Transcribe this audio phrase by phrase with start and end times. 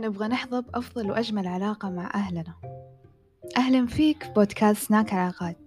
[0.00, 2.54] نبغى نحظى بأفضل وأجمل علاقة مع أهلنا.
[3.56, 5.58] أهلا فيك بودكاست سناك علاقات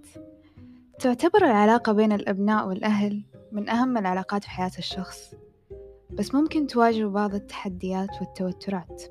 [0.99, 5.35] تعتبر العلاقة بين الأبناء والأهل من أهم العلاقات في حياة الشخص
[6.11, 9.03] بس ممكن تواجه بعض التحديات والتوترات.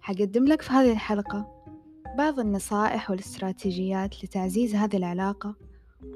[0.00, 1.64] حقدم لك في هذه الحلقة
[2.18, 5.54] بعض النصائح والاستراتيجيات لتعزيز هذه العلاقة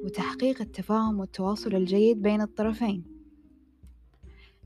[0.04, 3.04] وتحقيق التفاهم والتواصل الجيد بين الطرفين.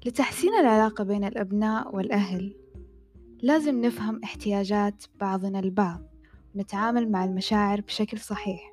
[0.06, 2.59] لتحسين العلاقة بين الأبناء والأهل
[3.42, 6.02] لازم نفهم احتياجات بعضنا البعض
[6.54, 8.72] ونتعامل مع المشاعر بشكل صحيح.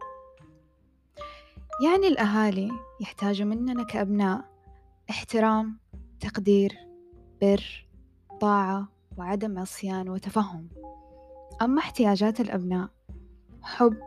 [1.84, 4.46] يعني الأهالي يحتاجوا مننا كأبناء
[5.10, 5.80] احترام
[6.20, 6.78] تقدير
[7.42, 7.88] بر
[8.42, 10.70] طاعة وعدم عصيان وتفهم.
[11.62, 12.90] أما احتياجات الأبناء
[13.62, 13.98] حب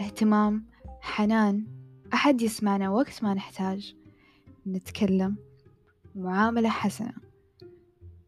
[0.00, 0.66] اهتمام
[1.00, 1.66] حنان
[2.14, 3.96] أحد يسمعنا وقت ما نحتاج
[4.66, 5.36] نتكلم
[6.14, 7.14] معاملة حسنة.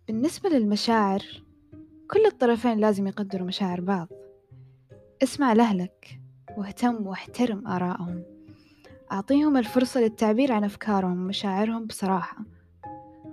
[0.06, 1.45] بالنسبة للمشاعر
[2.10, 4.08] كل الطرفين لازم يقدروا مشاعر بعض.
[5.22, 6.20] اسمع لأهلك
[6.56, 8.22] واهتم واحترم آرائهم.
[9.12, 12.36] أعطيهم الفرصة للتعبير عن أفكارهم ومشاعرهم بصراحة.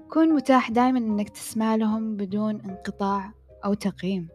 [0.10, 3.32] كون متاح دايما إنك تسمع لهم بدون انقطاع
[3.66, 4.28] أو تقييم.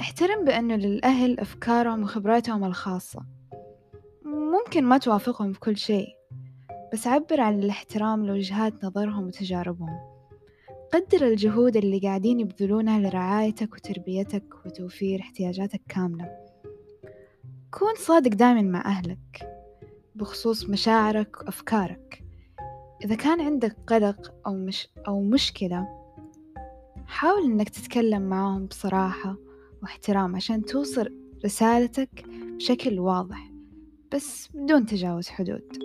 [0.00, 3.20] احترم بأنه للأهل أفكارهم وخبراتهم الخاصة.
[4.24, 6.08] ممكن ما توافقهم في كل شيء
[6.92, 10.09] بس عبر عن الاحترام لوجهات نظرهم وتجاربهم.
[10.92, 16.28] قدر الجهود اللي قاعدين يبذلونها لرعايتك وتربيتك وتوفير احتياجاتك كاملة.
[17.70, 19.48] كون صادق دايما مع أهلك
[20.14, 22.24] بخصوص مشاعرك وأفكارك.
[23.04, 25.88] إذا كان عندك قلق أو, مش أو مشكلة
[27.06, 29.36] حاول إنك تتكلم معاهم بصراحة
[29.82, 31.08] واحترام عشان توصل
[31.44, 33.52] رسالتك بشكل واضح
[34.12, 35.78] بس بدون تجاوز حدود.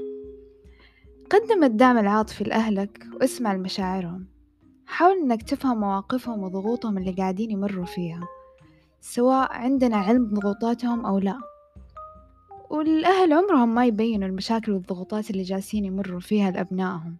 [1.29, 4.34] قدم الدعم العاطفي لأهلك واسمع لمشاعرهم.
[4.85, 8.27] حاول إنك تفهم مواقفهم وضغوطهم اللي قاعدين يمروا فيها
[9.01, 11.37] سواء عندنا علم بضغوطاتهم أو لا.
[12.69, 17.17] والأهل عمرهم ما يبينوا المشاكل والضغوطات اللي جالسين يمروا فيها لأبنائهم.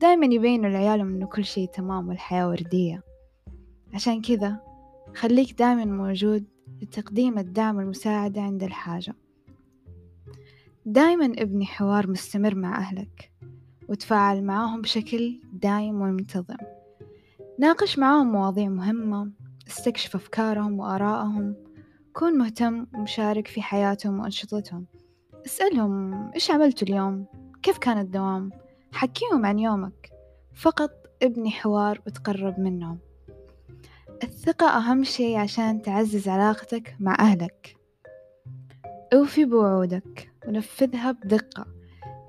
[0.00, 3.02] دايما يبينوا لعيالهم إنه كل شي تمام والحياة وردية.
[3.94, 4.60] عشان كذا
[5.14, 6.44] خليك دايما موجود
[6.82, 9.14] لتقديم الدعم والمساعدة عند الحاجة.
[10.86, 13.32] دايما ابني حوار مستمر مع أهلك
[13.88, 16.81] وتفاعل معاهم بشكل دايم ومنتظم.
[17.62, 19.30] ناقش معاهم مواضيع مهمة
[19.68, 21.54] استكشف أفكارهم وآرائهم
[22.12, 24.86] كون مهتم ومشارك في حياتهم وأنشطتهم.
[25.46, 27.26] اسألهم إيش عملتوا اليوم؟
[27.62, 28.50] كيف كان الدوام؟
[28.92, 30.10] حكيهم عن يومك.
[30.54, 30.90] فقط
[31.22, 32.98] ابني حوار وتقرب منهم.
[34.22, 37.76] الثقة أهم شي عشان تعزز علاقتك مع أهلك.
[39.12, 41.66] أوفي بوعودك ونفذها بدقة.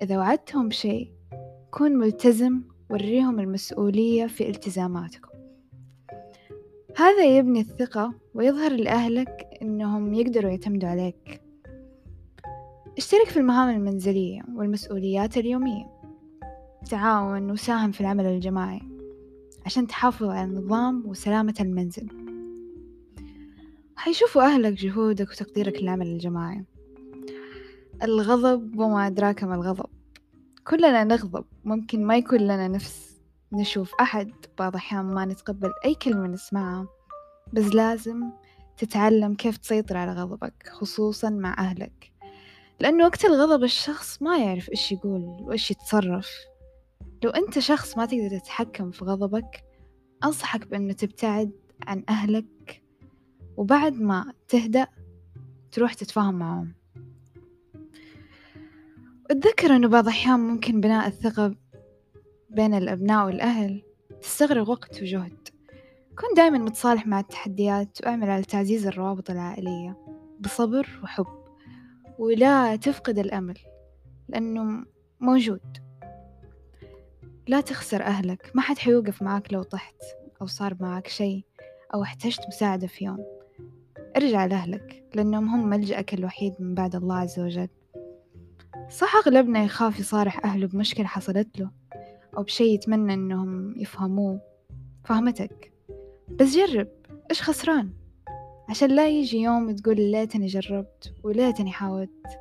[0.02, 1.12] إذا وعدتهم بشي
[1.72, 5.30] كون ملتزم وريهم المسؤولية في التزاماتكم.
[6.98, 11.42] هذا يبني الثقة ويظهر لأهلك إنهم يقدروا يعتمدوا عليك.
[12.98, 15.86] اشترك في المهام المنزلية والمسؤوليات اليومية.
[16.90, 18.82] تعاون وساهم في العمل الجماعي
[19.66, 22.08] عشان تحافظ على النظام وسلامة المنزل.
[23.96, 26.66] حيشوفوا أهلك جهودك وتقديرك للعمل الجماعي.
[28.04, 29.86] الغضب وما أدراك ما الغضب.
[30.68, 31.46] كلنا نغضب.
[31.64, 33.22] ممكن ما يكون لنا نفس
[33.54, 34.32] نشوف أحد.
[34.58, 36.88] بعض الأحيان ما نتقبل أي كلمة نسمعها.
[37.54, 38.30] بس لازم
[38.78, 42.12] تتعلم كيف تسيطر على غضبك خصوصا مع أهلك.
[42.80, 46.30] لأنه وقت الغضب الشخص ما يعرف إيش يقول وإيش يتصرف.
[47.24, 49.64] لو أنت شخص ما تقدر تتحكم في غضبك
[50.24, 51.52] أنصحك بأنه تبتعد
[51.88, 52.84] عن أهلك.
[53.58, 54.88] وبعد ما تهدأ
[55.72, 56.74] تروح تتفاهم معهم.
[59.34, 61.56] أتذكر أنه بعض الأحيان ممكن بناء الثقة
[62.50, 63.84] بين الأبناء والأهل
[64.22, 65.48] تستغرق وقت وجهد.
[66.20, 69.98] كن دايما متصالح مع التحديات وأعمل على تعزيز الروابط العائلية
[70.40, 71.26] بصبر وحب
[72.20, 73.58] ولا تفقد الأمل
[74.30, 74.86] لأنه
[75.20, 75.78] موجود.
[77.48, 80.04] لا تخسر أهلك ما حد حيوقف معاك لو طحت
[80.42, 81.46] أو صار معاك شي
[81.94, 83.26] أو احتجت مساعدة في يوم.
[84.18, 87.70] ارجع لأهلك لأنهم هم ملجأك الوحيد من بعد الله عز وجل.
[88.94, 91.72] صح أغلبنا يخاف يصارح أهله بمشكلة حصلت له
[92.38, 94.42] أو بشي يتمنى إنهم يفهموه.
[95.06, 95.74] فهمتك.
[96.40, 96.88] بس جرب
[97.30, 97.94] إيش خسران؟
[98.70, 102.40] عشان لا يجي يوم تقول ليتني جربت وليتني حاولت.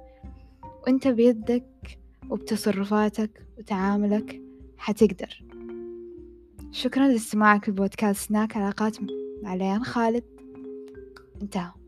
[0.82, 1.98] وإنت بيدك
[2.30, 4.42] وبتصرفاتك وتعاملك
[4.76, 5.44] حتقدر.
[6.70, 8.96] شكرا لاستماعك لبودكاست سناك علاقات
[9.42, 10.24] مع ليان خالد.
[11.42, 11.81] انتهى.